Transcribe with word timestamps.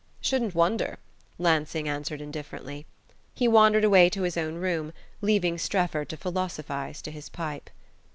"Shouldn't 0.19 0.55
wonder," 0.55 0.97
Lansing 1.37 1.87
answered 1.87 2.21
indifferently. 2.21 2.87
He 3.35 3.47
wandered 3.47 3.83
away 3.83 4.09
to 4.09 4.23
his 4.23 4.35
own 4.35 4.55
room, 4.55 4.93
leaving 5.21 5.59
Strefford 5.59 6.09
to 6.09 6.17
philosophize 6.17 7.03
to 7.03 7.11
his 7.11 7.29
pipe. 7.29 7.69